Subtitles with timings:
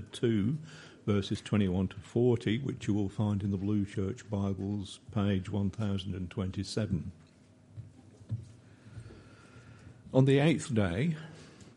[0.00, 0.56] 2,
[1.06, 7.12] verses 21 to 40, which you will find in the Blue Church Bibles, page 1027.
[10.14, 11.14] On the eighth day,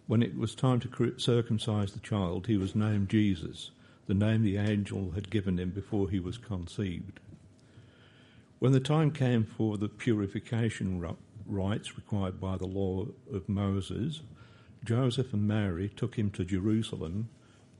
[0.08, 3.72] when it was time to circumcise the child, he was named Jesus,
[4.08, 7.20] the name the angel had given him before he was conceived.
[8.60, 11.06] When the time came for the purification
[11.46, 14.22] rites required by the law of Moses,
[14.86, 17.28] Joseph and Mary took him to Jerusalem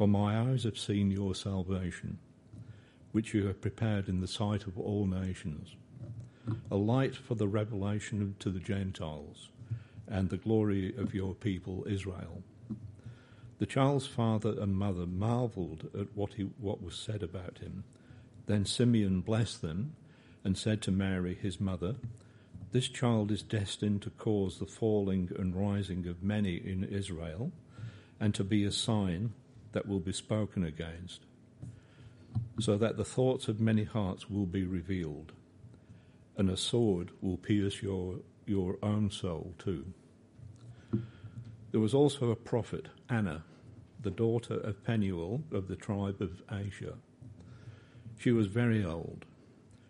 [0.00, 2.16] for my eyes have seen your salvation,
[3.12, 5.76] which you have prepared in the sight of all nations,
[6.70, 9.50] a light for the revelation to the Gentiles,
[10.08, 12.42] and the glory of your people Israel.
[13.58, 17.84] The child's father and mother marveled at what, he, what was said about him.
[18.46, 19.96] Then Simeon blessed them
[20.42, 21.96] and said to Mary, his mother,
[22.72, 27.52] This child is destined to cause the falling and rising of many in Israel,
[28.18, 29.34] and to be a sign
[29.72, 31.20] that will be spoken against,
[32.58, 35.32] so that the thoughts of many hearts will be revealed,
[36.36, 39.86] and a sword will pierce your, your own soul too.
[41.70, 43.44] There was also a prophet, Anna,
[44.02, 46.94] the daughter of Penuel of the tribe of Asher.
[48.18, 49.24] She was very old.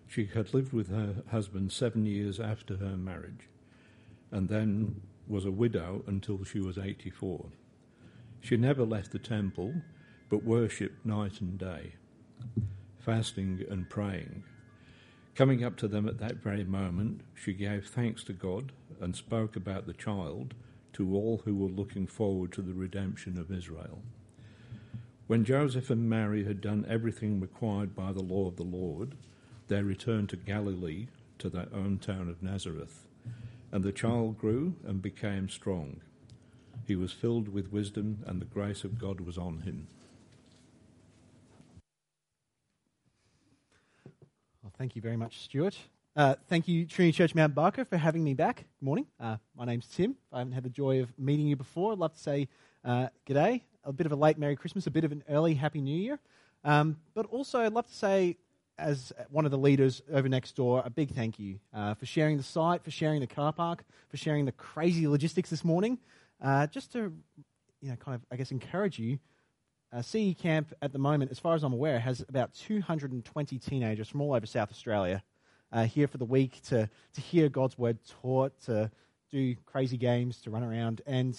[0.06, 3.48] She had lived with her husband seven years after her marriage,
[4.30, 7.46] and then was a widow until she was 84.
[8.40, 9.74] She never left the temple,
[10.28, 11.94] but worshipped night and day,
[12.98, 14.44] fasting and praying.
[15.34, 19.56] Coming up to them at that very moment, she gave thanks to God and spoke
[19.56, 20.54] about the child
[20.94, 24.02] to all who were looking forward to the redemption of Israel.
[25.26, 29.14] When Joseph and Mary had done everything required by the law of the Lord,
[29.68, 31.06] they returned to Galilee,
[31.38, 33.06] to their own town of Nazareth.
[33.70, 36.00] And the child grew and became strong
[36.90, 39.86] he was filled with wisdom, and the grace of God was on him.
[44.60, 45.78] Well, thank you very much, Stuart.
[46.16, 48.56] Uh, thank you, Trinity Church Mount Barker, for having me back.
[48.80, 49.06] Good morning.
[49.20, 50.10] Uh, my name's Tim.
[50.10, 51.92] If I haven't had the joy of meeting you before.
[51.92, 52.48] I'd love to say
[52.84, 55.80] uh, g'day, a bit of a late Merry Christmas, a bit of an early Happy
[55.80, 56.18] New Year.
[56.64, 58.36] Um, but also, I'd love to say,
[58.80, 62.36] as one of the leaders over next door, a big thank you uh, for sharing
[62.36, 65.96] the site, for sharing the car park, for sharing the crazy logistics this morning.
[66.42, 67.12] Uh, just to,
[67.80, 69.18] you know, kind of, I guess, encourage you,
[69.92, 74.08] uh, CE Camp at the moment, as far as I'm aware, has about 220 teenagers
[74.08, 75.22] from all over South Australia
[75.72, 78.90] uh, here for the week to, to hear God's word taught, to
[79.30, 81.38] do crazy games, to run around, and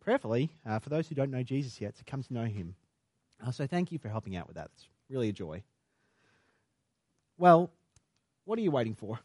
[0.00, 2.74] prayerfully, uh, for those who don't know Jesus yet, to come to know him.
[3.44, 4.70] Uh, so thank you for helping out with that.
[4.74, 5.62] It's really a joy.
[7.36, 7.70] Well,
[8.44, 9.18] what are you waiting for?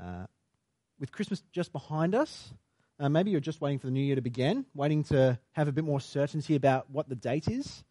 [0.00, 0.26] Uh,
[0.98, 2.52] with Christmas just behind us,
[2.98, 5.72] uh, maybe you're just waiting for the new year to begin, waiting to have a
[5.72, 7.84] bit more certainty about what the date is.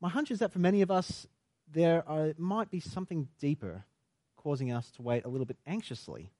[0.00, 1.26] My hunch is that for many of us,
[1.72, 3.84] there are, might be something deeper
[4.36, 6.30] causing us to wait a little bit anxiously.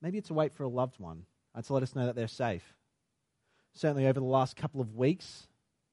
[0.00, 1.24] Maybe it's a wait for a loved one
[1.54, 2.74] uh, to let us know that they're safe.
[3.74, 5.46] Certainly, over the last couple of weeks,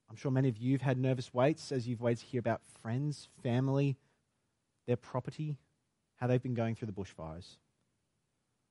[0.09, 2.61] I'm sure many of you have had nervous waits as you've waited to hear about
[2.81, 3.97] friends, family,
[4.87, 5.57] their property,
[6.15, 7.57] how they've been going through the bushfires.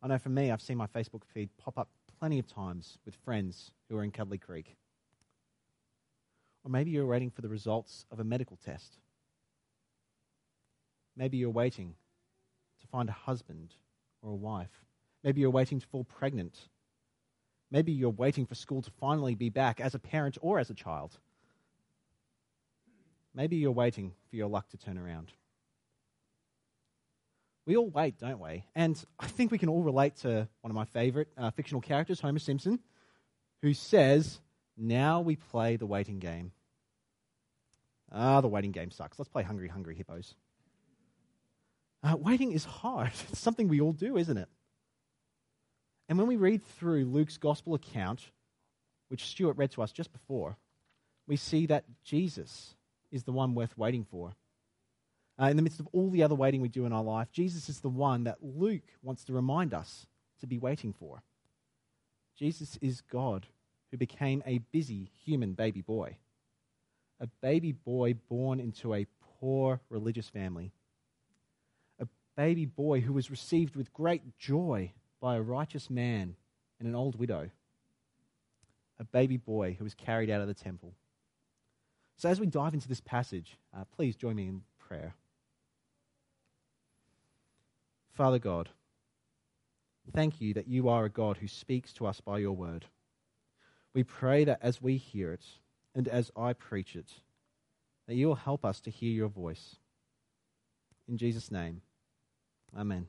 [0.04, 3.14] I know for me, I've seen my Facebook feed pop up plenty of times with
[3.24, 4.76] friends who are in Cudlee Creek.
[6.62, 8.98] Or maybe you're waiting for the results of a medical test.
[11.16, 11.94] Maybe you're waiting
[12.82, 13.76] to find a husband
[14.20, 14.84] or a wife.
[15.22, 16.68] Maybe you're waiting to fall pregnant.
[17.70, 20.74] Maybe you're waiting for school to finally be back as a parent or as a
[20.74, 21.18] child.
[23.34, 25.32] Maybe you're waiting for your luck to turn around.
[27.66, 28.64] We all wait, don't we?
[28.74, 32.20] And I think we can all relate to one of my favorite uh, fictional characters,
[32.20, 32.78] Homer Simpson,
[33.62, 34.40] who says,
[34.76, 36.52] Now we play the waiting game.
[38.12, 39.18] Ah, the waiting game sucks.
[39.18, 40.34] Let's play Hungry, Hungry Hippos.
[42.02, 43.12] Uh, waiting is hard.
[43.30, 44.48] It's something we all do, isn't it?
[46.08, 48.30] And when we read through Luke's gospel account,
[49.08, 50.58] which Stuart read to us just before,
[51.26, 52.74] we see that Jesus
[53.10, 54.32] is the one worth waiting for.
[55.40, 57.68] Uh, in the midst of all the other waiting we do in our life, Jesus
[57.68, 60.06] is the one that Luke wants to remind us
[60.40, 61.22] to be waiting for.
[62.36, 63.46] Jesus is God
[63.90, 66.16] who became a busy human baby boy,
[67.20, 69.06] a baby boy born into a
[69.40, 70.72] poor religious family,
[72.00, 76.36] a baby boy who was received with great joy by a righteous man
[76.78, 77.50] and an old widow,
[79.00, 80.94] a baby boy who was carried out of the temple.
[82.16, 85.14] So, as we dive into this passage, uh, please join me in prayer.
[88.14, 88.68] Father God,
[90.12, 92.84] thank you that you are a God who speaks to us by your word.
[93.92, 95.44] We pray that as we hear it
[95.96, 97.10] and as I preach it,
[98.06, 99.76] that you will help us to hear your voice.
[101.08, 101.82] In Jesus' name,
[102.78, 103.08] amen.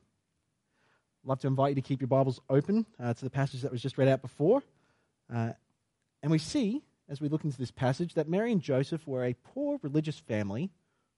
[1.24, 3.70] I'd love to invite you to keep your Bibles open uh, to the passage that
[3.70, 4.60] was just read out before.
[5.32, 5.50] Uh,
[6.20, 9.36] and we see, as we look into this passage, that Mary and Joseph were a
[9.54, 10.70] poor religious family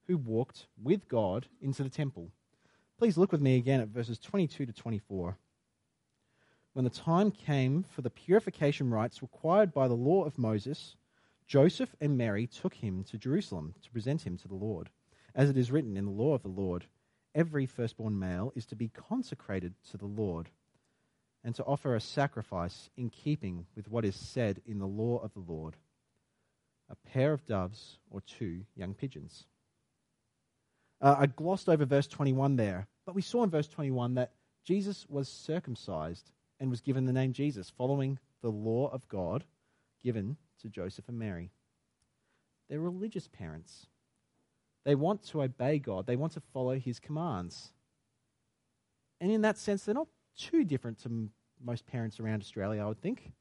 [0.08, 2.32] who walked with God into the temple.
[2.98, 5.38] Please look with me again at verses 22 to 24.
[6.72, 10.96] When the time came for the purification rites required by the law of Moses,
[11.46, 14.90] Joseph and Mary took him to Jerusalem to present him to the Lord.
[15.32, 16.86] As it is written in the law of the Lord,
[17.36, 20.48] every firstborn male is to be consecrated to the Lord
[21.44, 25.32] and to offer a sacrifice in keeping with what is said in the law of
[25.34, 25.76] the Lord
[26.90, 29.44] a pair of doves or two young pigeons.
[31.00, 34.32] Uh, I glossed over verse 21 there, but we saw in verse 21 that
[34.64, 36.30] Jesus was circumcised
[36.60, 39.44] and was given the name Jesus, following the law of God
[40.02, 41.50] given to Joseph and Mary.
[42.68, 43.86] They're religious parents.
[44.84, 47.72] They want to obey God, they want to follow his commands.
[49.20, 51.28] And in that sense, they're not too different to
[51.62, 53.32] most parents around Australia, I would think.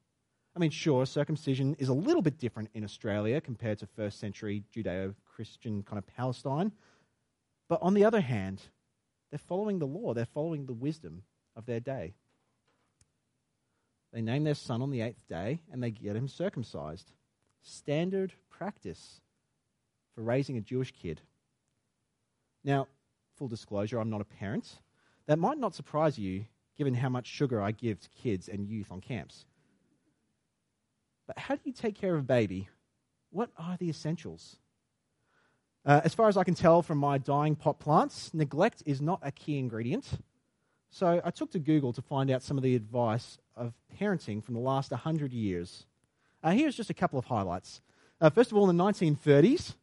[0.56, 4.64] I mean, sure, circumcision is a little bit different in Australia compared to first century
[4.76, 6.72] Judeo Christian kind of Palestine.
[7.70, 8.62] But on the other hand,
[9.30, 11.24] they're following the law, they're following the wisdom
[11.56, 12.14] of their day.
[14.14, 17.12] They name their son on the eighth day and they get him circumcised.
[17.62, 19.22] Standard practice
[20.16, 21.22] for raising a Jewish kid.
[22.64, 22.88] Now,
[23.36, 24.80] full disclosure, I'm not a parent.
[25.28, 26.46] That might not surprise you
[26.78, 29.46] given how much sugar I give to kids and youth on camps.
[31.26, 32.70] But how do you take care of a baby?
[33.32, 34.58] What are the essentials?
[35.88, 39.22] Uh, as far as I can tell from my dying pot plants, neglect is not
[39.24, 40.06] a key ingredient.
[40.90, 44.54] So I took to Google to find out some of the advice of parenting from
[44.54, 45.86] the last 100 years.
[46.44, 47.80] Uh, here's just a couple of highlights.
[48.20, 49.76] Uh, first of all, in the 1930s,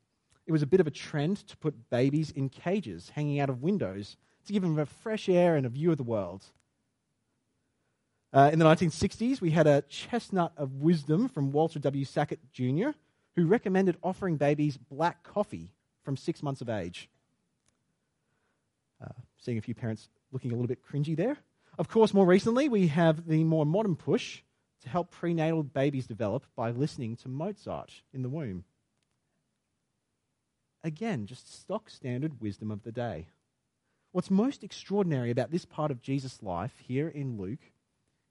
[0.46, 3.62] it was a bit of a trend to put babies in cages hanging out of
[3.62, 6.44] windows to give them a fresh air and a view of the world.
[8.30, 12.04] Uh, in the 1960s, we had a chestnut of wisdom from Walter W.
[12.04, 12.90] Sackett Jr.,
[13.36, 15.73] who recommended offering babies black coffee
[16.04, 17.08] from six months of age.
[19.02, 19.08] Uh,
[19.38, 21.38] seeing a few parents looking a little bit cringy there.
[21.78, 24.42] Of course, more recently, we have the more modern push
[24.82, 28.64] to help prenatal babies develop by listening to Mozart in the womb.
[30.84, 33.26] Again, just stock standard wisdom of the day.
[34.12, 37.72] What's most extraordinary about this part of Jesus' life here in Luke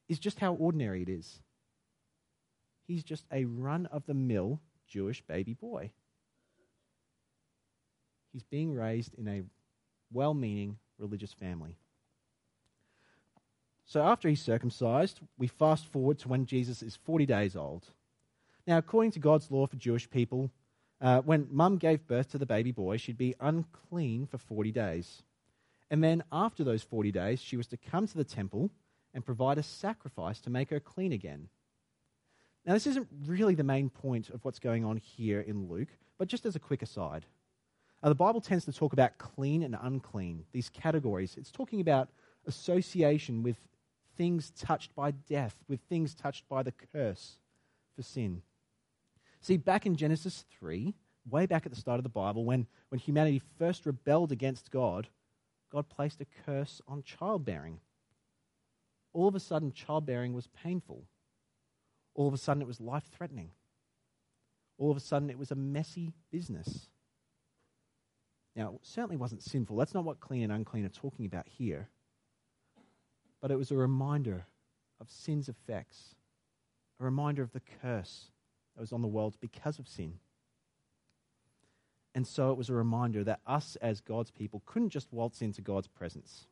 [0.08, 1.42] is just how ordinary it is.
[2.86, 5.92] He's just a run of the mill Jewish baby boy.
[8.34, 9.44] He's being raised in a
[10.12, 11.78] well meaning religious family.
[13.86, 17.86] So after he's circumcised, we fast forward to when Jesus is 40 days old.
[18.66, 20.50] Now, according to God's law for Jewish people,
[21.02, 25.22] uh, when mum gave birth to the baby boy, she'd be unclean for 40 days.
[25.92, 28.72] And then after those 40 days, she was to come to the temple
[29.14, 31.50] and provide a sacrifice to make her clean again.
[32.66, 36.30] Now, this isn't really the main point of what's going on here in Luke, but
[36.30, 37.26] just as a quick aside.
[38.04, 41.36] Uh, the Bible tends to talk about clean and unclean, these categories.
[41.38, 42.10] It's talking about
[42.46, 43.56] association with
[44.18, 47.38] things touched by death, with things touched by the curse
[47.96, 48.42] for sin.
[49.40, 50.94] See, back in Genesis 3,
[51.30, 55.08] way back at the start of the Bible, when, when humanity first rebelled against God,
[55.72, 57.80] God placed a curse on childbearing.
[59.14, 61.06] All of a sudden, childbearing was painful.
[62.16, 63.52] All of a sudden, it was life threatening.
[64.78, 66.90] All of a sudden, it was a messy business.
[68.56, 69.78] Now, it certainly wasn't sinful.
[69.78, 71.90] That's not what clean and unclean are talking about here.
[73.42, 74.46] But it was a reminder
[75.02, 76.16] of sin's effects,
[77.00, 78.32] a reminder of the curse
[78.76, 80.20] that was on the world because of sin.
[82.16, 85.62] And so it was a reminder that us as God's people couldn't just waltz into
[85.62, 86.46] God's presence.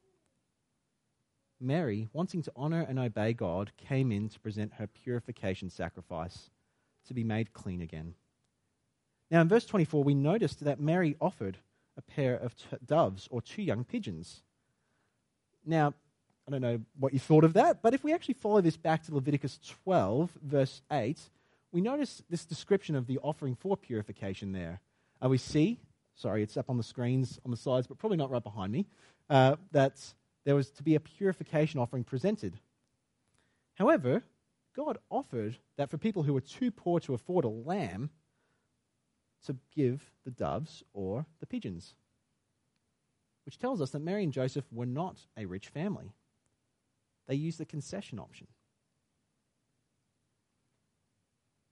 [1.59, 6.49] Mary, wanting to honor and obey God, came in to present her purification sacrifice
[7.05, 8.15] to be made clean again.
[9.29, 11.59] Now, in verse 24, we noticed that Mary offered
[11.97, 14.41] a pair of t- doves or two young pigeons.
[15.65, 15.93] Now,
[16.47, 19.03] I don't know what you thought of that, but if we actually follow this back
[19.03, 21.19] to Leviticus 12, verse 8,
[21.71, 24.81] we notice this description of the offering for purification there.
[25.23, 25.79] Uh, we see,
[26.15, 28.85] sorry, it's up on the screens on the sides, but probably not right behind me,
[29.29, 30.01] uh, that
[30.43, 32.59] there was to be a purification offering presented.
[33.75, 34.23] However,
[34.75, 38.09] God offered that for people who were too poor to afford a lamb,
[39.45, 41.95] to give the doves or the pigeons.
[43.45, 46.13] Which tells us that Mary and Joseph were not a rich family.
[47.27, 48.47] They used the concession option.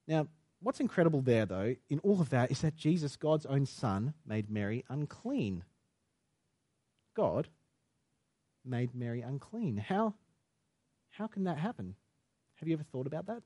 [0.07, 0.27] Now,
[0.61, 4.49] what's incredible there, though, in all of that, is that Jesus, God's own Son, made
[4.49, 5.63] Mary unclean.
[7.15, 7.49] God
[8.65, 9.77] made Mary unclean.
[9.77, 10.15] How,
[11.11, 11.95] how can that happen?
[12.55, 13.43] Have you ever thought about that?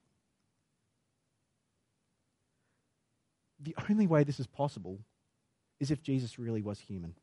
[3.64, 5.00] The only way this is possible
[5.80, 7.16] is if Jesus really was human.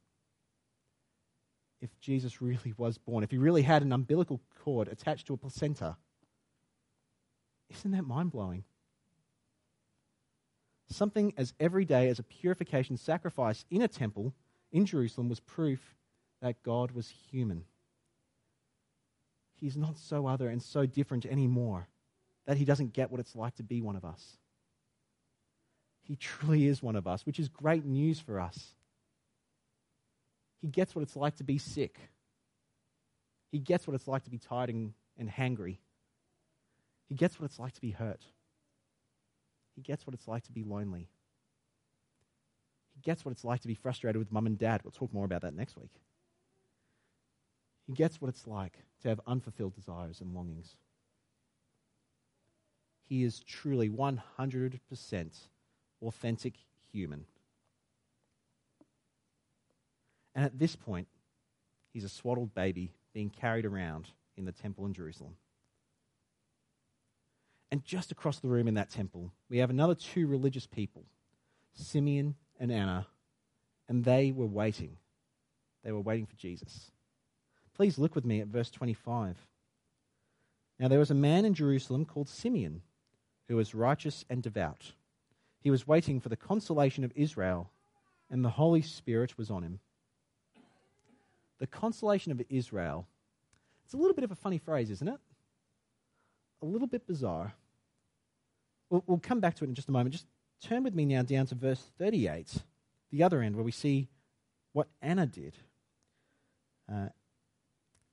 [1.80, 5.36] If Jesus really was born, if he really had an umbilical cord attached to a
[5.36, 5.96] placenta.
[7.70, 8.64] Isn't that mind blowing?
[10.88, 14.34] Something as everyday as a purification sacrifice in a temple
[14.72, 15.94] in Jerusalem was proof
[16.42, 17.64] that God was human.
[19.54, 21.88] He's not so other and so different anymore
[22.46, 24.39] that he doesn't get what it's like to be one of us.
[26.02, 28.74] He truly is one of us, which is great news for us.
[30.60, 31.98] He gets what it's like to be sick.
[33.50, 35.78] He gets what it's like to be tired and, and hangry.
[37.08, 38.24] He gets what it's like to be hurt.
[39.74, 41.08] He gets what it's like to be lonely.
[42.94, 44.82] He gets what it's like to be frustrated with mum and dad.
[44.84, 45.92] We'll talk more about that next week.
[47.86, 50.76] He gets what it's like to have unfulfilled desires and longings.
[53.08, 54.80] He is truly 100%
[56.02, 56.54] authentic
[56.92, 57.24] human.
[60.34, 61.08] And at this point,
[61.92, 65.36] he's a swaddled baby being carried around in the temple in Jerusalem.
[67.70, 71.04] And just across the room in that temple, we have another two religious people,
[71.72, 73.06] Simeon and Anna,
[73.88, 74.96] and they were waiting.
[75.84, 76.90] They were waiting for Jesus.
[77.74, 79.36] Please look with me at verse 25.
[80.78, 82.82] Now there was a man in Jerusalem called Simeon,
[83.48, 84.92] who was righteous and devout.
[85.60, 87.70] He was waiting for the consolation of Israel,
[88.30, 89.80] and the Holy Spirit was on him.
[91.58, 93.06] The consolation of Israel.
[93.84, 95.20] It's a little bit of a funny phrase, isn't it?
[96.62, 97.52] A little bit bizarre.
[98.88, 100.12] We'll, we'll come back to it in just a moment.
[100.12, 100.26] Just
[100.62, 102.56] turn with me now down to verse 38,
[103.10, 104.08] the other end, where we see
[104.72, 105.54] what Anna did.
[106.90, 107.08] Uh,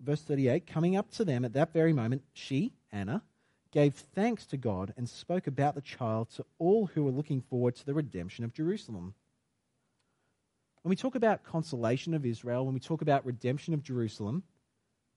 [0.01, 3.21] verse 38 Coming up to them at that very moment, she, Anna,
[3.71, 7.75] gave thanks to God and spoke about the child to all who were looking forward
[7.75, 9.13] to the redemption of Jerusalem.
[10.81, 14.43] When we talk about consolation of Israel, when we talk about redemption of Jerusalem,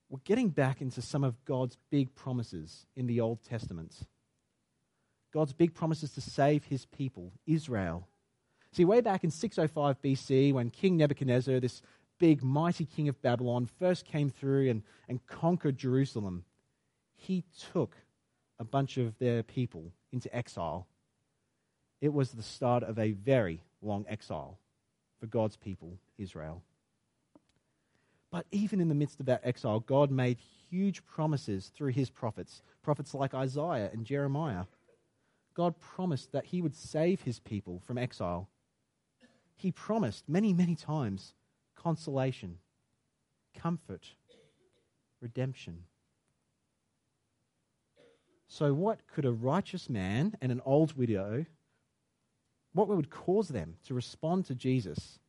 [0.09, 3.95] we're getting back into some of God's big promises in the Old Testament.
[5.33, 8.09] God's big promises to save his people, Israel.
[8.73, 11.83] See, way back in 605 BC, when King Nebuchadnezzar, this
[12.19, 16.45] big, mighty king of Babylon, first came through and, and conquered Jerusalem,
[17.14, 17.97] he took
[18.60, 20.86] a bunch of their people into exile.
[22.00, 24.58] It was the start of a very long exile
[25.18, 26.62] for God's people, Israel.
[28.30, 30.38] But even in the midst of that exile, God made
[30.70, 34.66] huge promises through his prophets, prophets like Isaiah and Jeremiah.
[35.54, 38.48] God promised that he would save his people from exile.
[39.56, 41.34] He promised many, many times
[41.74, 42.58] consolation,
[43.54, 44.14] comfort,
[45.20, 45.84] redemption.
[48.52, 51.47] So, what could a righteous man and an old widow,
[52.73, 55.21] what would cause them to respond to Jesus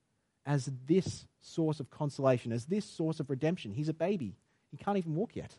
[0.43, 3.73] as this source of consolation, as this source of redemption?
[3.73, 4.33] He's a baby,
[4.71, 5.55] he can't even walk yet.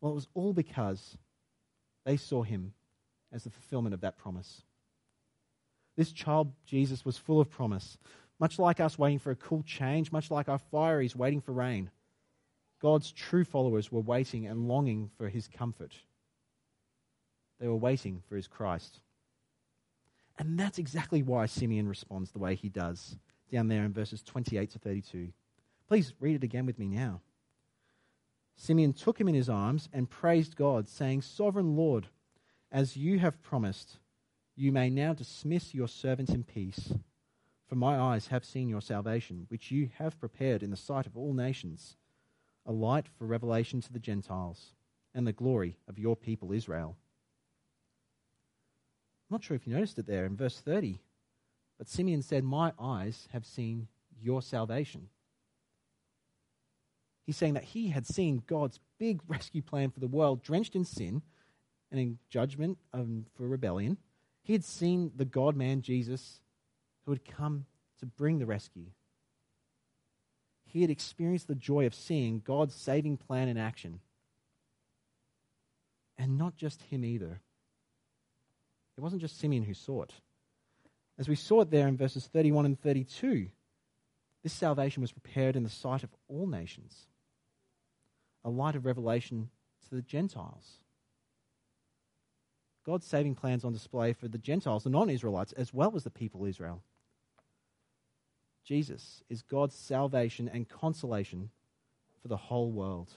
[0.00, 1.16] Well, it was all because
[2.04, 2.74] they saw him
[3.32, 4.62] as the fulfillment of that promise.
[5.96, 7.96] This child, Jesus, was full of promise.
[8.40, 11.90] Much like us waiting for a cool change, much like our fireys waiting for rain,
[12.82, 15.92] God's true followers were waiting and longing for his comfort.
[17.60, 19.00] They were waiting for his Christ.
[20.38, 23.16] And that's exactly why Simeon responds the way he does
[23.52, 25.28] down there in verses 28 to 32.
[25.88, 27.20] Please read it again with me now.
[28.56, 32.08] Simeon took him in his arms and praised God, saying, Sovereign Lord,
[32.70, 33.98] as you have promised,
[34.56, 36.92] You may now dismiss your servants in peace,
[37.66, 41.16] for my eyes have seen your salvation, which you have prepared in the sight of
[41.16, 41.96] all nations,
[42.64, 44.74] a light for revelation to the Gentiles,
[45.12, 46.96] and the glory of your people Israel.
[49.30, 51.00] I'm not sure if you noticed it there in verse 30,
[51.78, 53.88] but Simeon said, My eyes have seen
[54.22, 55.08] your salvation.
[57.24, 60.84] He's saying that he had seen God's big rescue plan for the world drenched in
[60.84, 61.22] sin
[61.90, 63.96] and in judgment for rebellion.
[64.42, 66.40] He had seen the God man Jesus
[67.04, 67.64] who had come
[68.00, 68.86] to bring the rescue.
[70.66, 74.00] He had experienced the joy of seeing God's saving plan in action.
[76.18, 77.40] And not just him either.
[78.96, 80.12] It wasn't just Simeon who saw it.
[81.18, 83.48] As we saw it there in verses 31 and 32,
[84.42, 87.06] this salvation was prepared in the sight of all nations,
[88.44, 89.48] a light of revelation
[89.88, 90.78] to the Gentiles.
[92.84, 96.10] God's saving plans on display for the Gentiles, the non Israelites, as well as the
[96.10, 96.82] people Israel.
[98.64, 101.50] Jesus is God's salvation and consolation
[102.20, 103.10] for the whole world.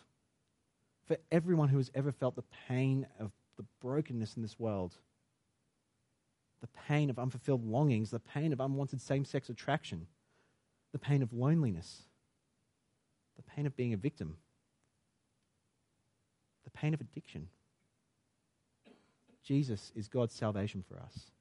[1.06, 4.98] For everyone who has ever felt the pain of the brokenness in this world,
[6.62, 10.08] the pain of unfulfilled longings, the pain of unwanted same sex attraction,
[10.92, 12.04] the pain of loneliness,
[13.36, 14.38] the pain of being a victim,
[16.64, 17.48] the pain of addiction.
[19.44, 21.32] Jesus is God's salvation for us.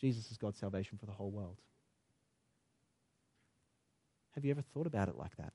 [0.00, 1.58] Jesus is God's salvation for the whole world.
[4.34, 5.52] Have you ever thought about it like that?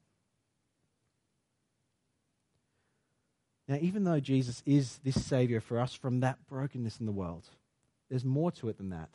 [3.67, 7.49] Now, even though Jesus is this Savior for us from that brokenness in the world,
[8.09, 9.09] there's more to it than that.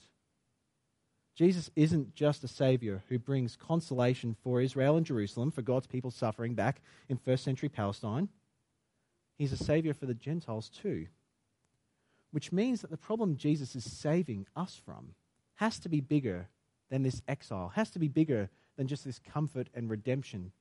[1.37, 6.11] Jesus isn't just a Savior who brings consolation for Israel and Jerusalem, for God's people
[6.11, 8.29] suffering back in first century Palestine.
[9.39, 11.07] He's a Savior for the Gentiles too.
[12.33, 15.15] Which means that the problem Jesus is saving us from
[15.55, 16.49] has to be bigger
[16.91, 20.53] than this exile, has to be bigger than just this comfort and redemption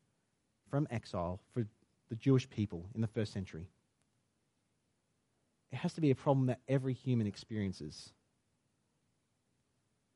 [0.69, 1.65] from exile for
[2.09, 3.67] the Jewish people in the first century.
[5.71, 8.11] It has to be a problem that every human experiences.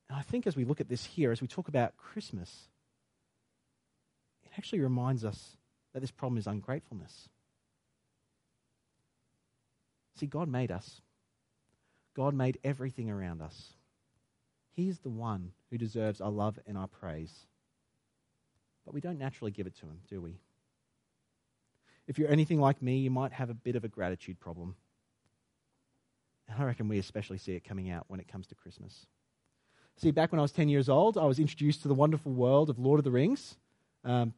[0.10, 2.70] And I think as we look at this here, as we talk about Christmas,
[4.44, 5.58] it actually reminds us
[5.94, 7.30] that this problem is ungratefulness.
[10.16, 11.02] See, God made us.
[12.16, 13.74] God made everything around us.
[14.76, 17.46] He's the one who deserves our love and our praise.
[18.86, 20.40] But we don't naturally give it to him, do we?
[22.08, 24.76] If you're anything like me, you might have a bit of a gratitude problem.
[26.54, 29.06] And I reckon we especially see it coming out when it comes to Christmas.
[29.98, 32.70] See, back when I was 10 years old, I was introduced to the wonderful world
[32.70, 33.58] of Lord of the Rings.
[34.04, 34.34] Um,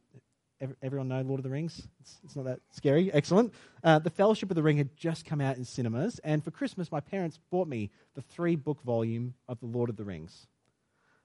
[0.81, 1.87] everyone know Lord of the Rings?
[2.01, 3.11] It's, it's not that scary.
[3.13, 3.53] Excellent.
[3.83, 6.91] Uh, the Fellowship of the Ring had just come out in cinemas, and for Christmas,
[6.91, 10.47] my parents bought me the three book volume of The Lord of the Rings.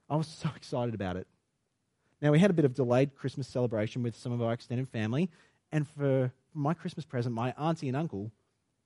[0.09, 1.27] I was so excited about it.
[2.21, 5.29] Now, we had a bit of delayed Christmas celebration with some of our extended family,
[5.71, 8.31] and for my Christmas present, my auntie and uncle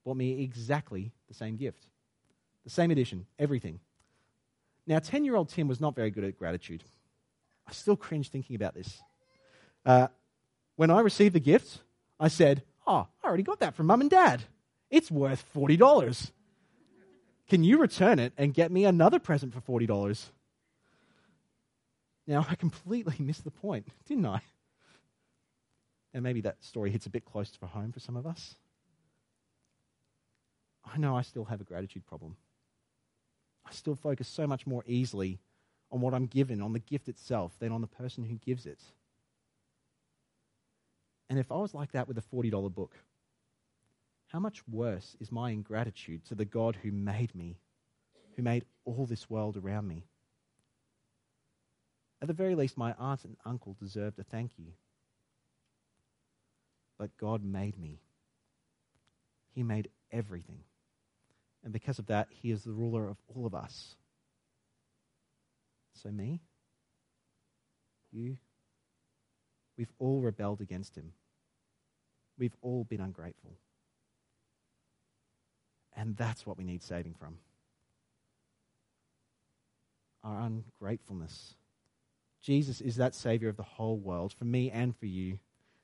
[0.05, 1.87] bought me exactly the same gift.
[2.65, 3.79] The same edition, everything.
[4.87, 6.83] Now, 10 year old Tim was not very good at gratitude.
[7.67, 9.01] I still cringe thinking about this.
[9.85, 10.07] Uh,
[10.75, 11.79] when I received the gift,
[12.19, 14.43] I said, Oh, I already got that from mum and dad.
[14.91, 16.31] It's worth $40.
[17.49, 20.25] Can you return it and get me another present for $40?
[22.27, 24.41] Now, I completely missed the point, didn't I?
[26.13, 28.55] And maybe that story hits a bit close to home for some of us.
[30.85, 32.37] I know I still have a gratitude problem.
[33.65, 35.39] I still focus so much more easily
[35.91, 38.79] on what I'm given, on the gift itself, than on the person who gives it.
[41.29, 42.95] And if I was like that with a $40 book,
[44.27, 47.57] how much worse is my ingratitude to the God who made me,
[48.35, 50.03] who made all this world around me?
[52.21, 54.73] At the very least, my aunt and uncle deserved a thank you.
[56.97, 57.99] But God made me.
[59.53, 60.59] He made everything.
[61.65, 63.95] And because of that, He is the ruler of all of us.
[65.93, 66.39] So, me,
[68.13, 68.37] you,
[69.77, 71.11] We've all rebelled against him.
[72.37, 73.57] We've all been ungrateful.
[75.95, 77.37] And that's what we need saving from
[80.23, 81.53] our ungratefulness.
[82.41, 85.37] Jesus is that Savior of the whole world, for me and for you.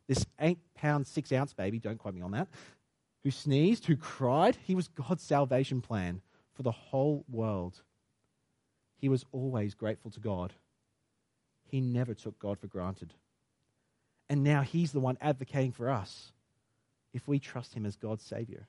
[0.07, 2.47] This eight pound, six ounce baby, don't quote me on that,
[3.23, 6.21] who sneezed, who cried, he was God's salvation plan
[6.53, 7.81] for the whole world.
[8.97, 10.53] He was always grateful to God.
[11.65, 13.13] He never took God for granted.
[14.29, 16.31] And now he's the one advocating for us
[17.13, 18.67] if we trust him as God's Savior.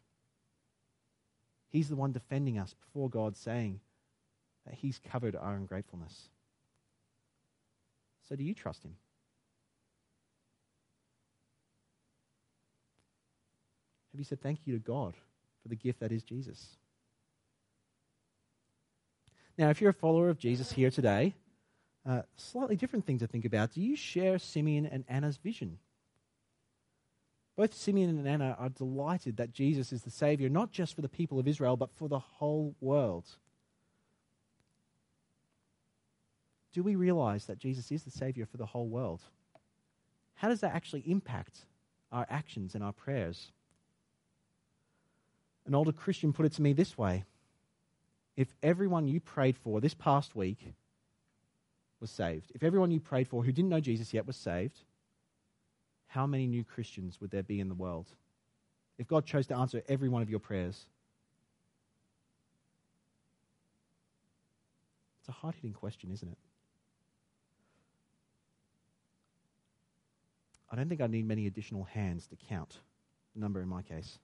[1.72, 3.80] He's the one defending us before God, saying
[4.66, 6.28] that He's covered our ungratefulness.
[8.28, 8.96] So, do you trust Him?
[14.12, 15.14] Have you said thank you to God
[15.62, 16.76] for the gift that is Jesus?
[19.58, 21.34] Now, if you're a follower of Jesus here today,
[22.06, 23.72] uh, slightly different thing to think about.
[23.72, 25.78] Do you share Simeon and Anna's vision?
[27.56, 31.08] Both Simeon and Anna are delighted that Jesus is the Savior, not just for the
[31.08, 33.26] people of Israel, but for the whole world.
[36.72, 39.20] Do we realize that Jesus is the Savior for the whole world?
[40.34, 41.66] How does that actually impact
[42.10, 43.52] our actions and our prayers?
[45.66, 47.24] An older Christian put it to me this way
[48.36, 50.74] If everyone you prayed for this past week
[52.00, 54.80] was saved, if everyone you prayed for who didn't know Jesus yet was saved,
[56.08, 58.06] how many new Christians would there be in the world?
[58.98, 60.84] If God chose to answer every one of your prayers,
[65.20, 66.38] it's a hard hitting question, isn't it?
[70.70, 72.78] I don't think I need many additional hands to count
[73.34, 74.18] the number in my case.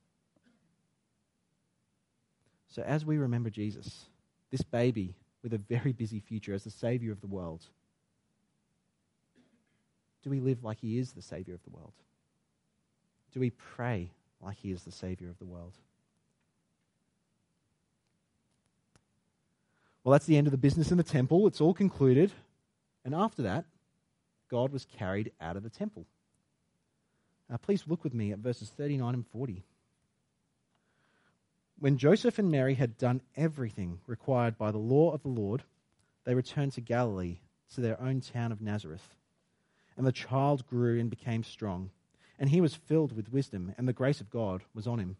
[2.69, 4.07] So, as we remember Jesus,
[4.51, 7.65] this baby with a very busy future as the Savior of the world,
[10.23, 11.93] do we live like He is the Savior of the world?
[13.33, 15.75] Do we pray like He is the Savior of the world?
[20.05, 21.47] Well, that's the end of the business in the temple.
[21.47, 22.33] It's all concluded.
[23.05, 23.65] And after that,
[24.51, 26.07] God was carried out of the temple.
[27.51, 29.65] Now, please look with me at verses 39 and 40.
[31.81, 35.62] When Joseph and Mary had done everything required by the law of the Lord,
[36.25, 37.38] they returned to Galilee,
[37.75, 39.14] to their own town of Nazareth.
[39.97, 41.91] And the child grew and became strong,
[42.37, 45.17] and he was filled with wisdom, and the grace of God was on him.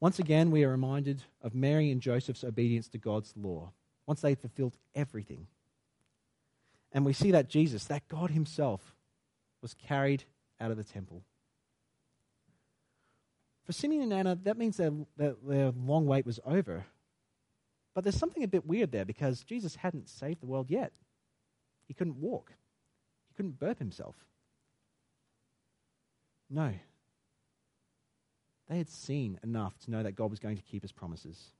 [0.00, 3.72] Once again, we are reminded of Mary and Joseph's obedience to God's law,
[4.06, 5.46] once they fulfilled everything.
[6.90, 8.94] And we see that Jesus, that God Himself,
[9.60, 10.24] was carried
[10.60, 11.22] out of the temple.
[13.64, 16.84] For Simeon and Anna, that means their, their, their long wait was over.
[17.94, 20.92] But there's something a bit weird there because Jesus hadn't saved the world yet.
[21.86, 22.52] He couldn't walk,
[23.28, 24.16] he couldn't burp himself.
[26.50, 26.72] No.
[28.68, 31.52] They had seen enough to know that God was going to keep his promises.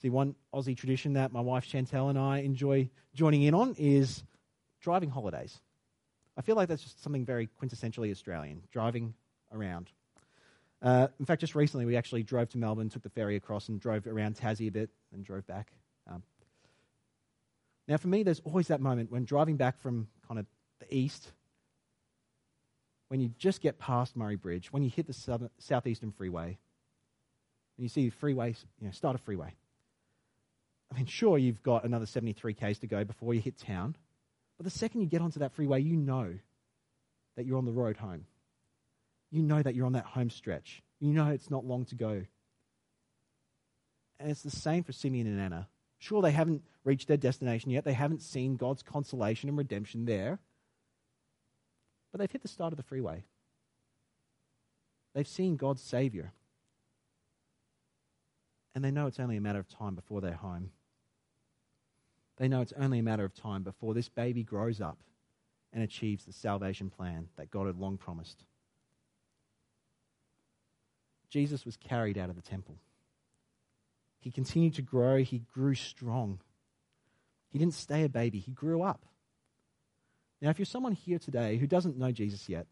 [0.00, 4.24] See, one Aussie tradition that my wife Chantel and I enjoy joining in on is
[4.80, 5.60] driving holidays.
[6.36, 9.14] I feel like that's just something very quintessentially Australian, driving
[9.52, 9.90] around.
[10.82, 13.80] Uh, in fact, just recently we actually drove to Melbourne, took the ferry across, and
[13.80, 15.70] drove around Tassie a bit, and drove back.
[16.10, 16.24] Um,
[17.86, 20.46] now, for me, there's always that moment when driving back from kind of
[20.80, 21.30] the east,
[23.08, 26.58] when you just get past Murray Bridge, when you hit the southern, southeastern freeway,
[27.76, 29.54] and you see the freeway, you know, start a freeway.
[30.90, 33.94] I mean, sure, you've got another 73 k's to go before you hit town,
[34.58, 36.34] but the second you get onto that freeway, you know
[37.36, 38.26] that you're on the road home
[39.32, 40.82] you know that you're on that home stretch.
[41.00, 42.22] You know it's not long to go.
[44.20, 45.68] And it's the same for Simeon and Anna.
[45.98, 50.38] Sure, they haven't reached their destination yet, they haven't seen God's consolation and redemption there,
[52.10, 53.24] but they've hit the start of the freeway.
[55.14, 56.32] They've seen God's Savior.
[58.74, 60.70] And they know it's only a matter of time before they're home.
[62.38, 64.98] They know it's only a matter of time before this baby grows up
[65.72, 68.44] and achieves the salvation plan that God had long promised.
[71.32, 72.76] Jesus was carried out of the temple.
[74.20, 76.40] He continued to grow, he grew strong.
[77.48, 79.06] He didn't stay a baby, he grew up.
[80.42, 82.66] Now, if you're someone here today who doesn't know Jesus yet,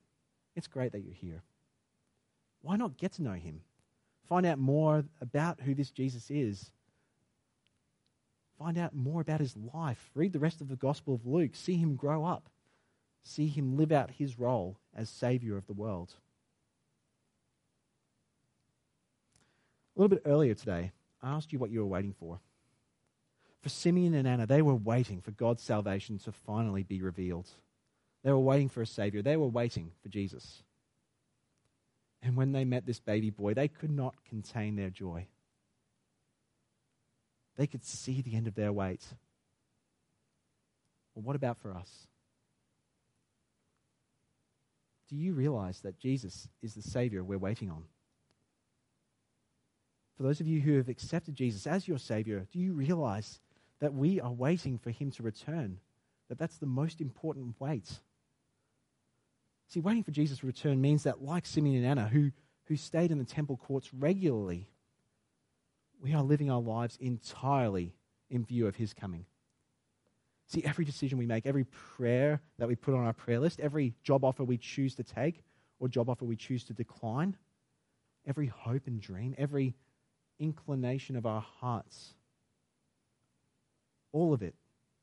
[0.54, 1.42] it's great that you're here.
[2.60, 3.62] Why not get to know him?
[4.28, 6.70] Find out more about who this Jesus is.
[8.58, 10.10] Find out more about his life.
[10.14, 11.52] Read the rest of the Gospel of Luke.
[11.54, 12.50] See him grow up.
[13.22, 16.16] See him live out his role as Savior of the world.
[19.96, 22.40] A little bit earlier today, I asked you what you were waiting for.
[23.60, 27.48] For Simeon and Anna, they were waiting for God's salvation to finally be revealed.
[28.22, 29.22] They were waiting for a Savior.
[29.22, 30.62] They were waiting for Jesus.
[32.22, 35.26] And when they met this baby boy, they could not contain their joy.
[37.56, 39.04] They could see the end of their wait.
[41.14, 42.06] Well, what about for us?
[45.08, 47.84] Do you realize that Jesus is the Savior we're waiting on?
[50.20, 53.40] For those of you who have accepted Jesus as your Savior, do you realize
[53.78, 55.78] that we are waiting for Him to return?
[56.28, 57.90] That that's the most important wait.
[59.68, 62.32] See, waiting for Jesus to return means that, like Simeon and Anna, who,
[62.66, 64.68] who stayed in the temple courts regularly,
[66.02, 67.94] we are living our lives entirely
[68.28, 69.24] in view of His coming.
[70.48, 73.94] See, every decision we make, every prayer that we put on our prayer list, every
[74.02, 75.42] job offer we choose to take
[75.78, 77.38] or job offer we choose to decline,
[78.26, 79.74] every hope and dream, every
[80.40, 82.14] inclination of our hearts,
[84.12, 84.54] all of it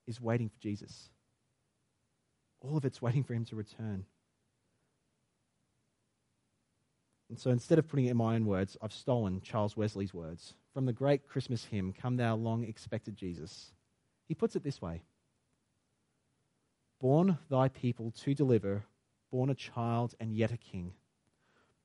[0.07, 1.09] is waiting for Jesus.
[2.59, 4.05] All of it's waiting for Him to return.
[7.29, 10.53] And so instead of putting it in my own words, I've stolen Charles Wesley's words
[10.73, 13.71] from the great Christmas hymn, Come Thou Long Expected Jesus.
[14.27, 15.01] He puts it this way
[16.99, 18.85] Born thy people to deliver,
[19.29, 20.93] born a child and yet a king,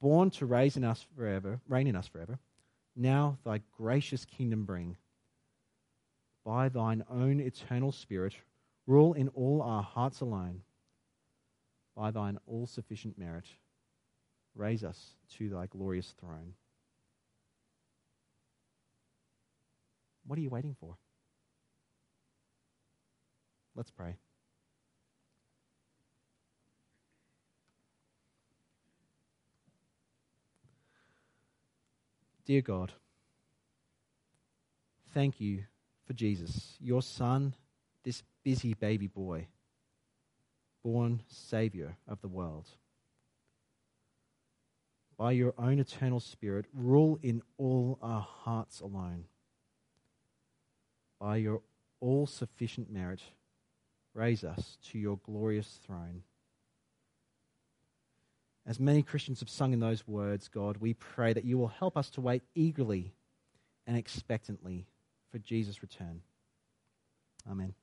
[0.01, 2.39] born to raise in us forever, reign in us forever,
[2.97, 4.97] now thy gracious kingdom bring.
[6.45, 8.35] By thine own eternal spirit,
[8.87, 10.63] rule in all our hearts alone.
[11.97, 13.47] By thine all sufficient merit,
[14.55, 16.55] raise us to thy glorious throne.
[20.27, 20.97] What are you waiting for?
[23.75, 24.17] Let's pray.
[32.45, 32.93] Dear God,
[35.15, 35.65] thank you
[36.07, 37.55] for Jesus, your Son,
[38.03, 39.47] this busy baby boy,
[40.83, 42.67] born Savior of the world
[45.23, 49.25] by your own eternal Spirit, rule in all our hearts alone.
[51.21, 51.63] By your
[52.01, 53.21] all sufficient merit,
[54.15, 56.25] raise us to your glorious throne.
[58.67, 61.97] As many Christians have sung in those words, God, we pray that you will help
[61.97, 63.13] us to wait eagerly
[63.87, 64.87] and expectantly
[65.31, 66.21] for Jesus' return.
[67.51, 67.75] Amen.